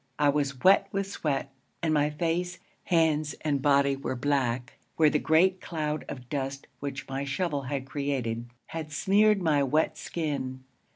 [0.17, 1.51] I was wet with sweat,
[1.83, 7.07] and my face, hands, and body were black where the great cloud of dust which
[7.07, 10.63] my shovel had created had smeared my wet skin.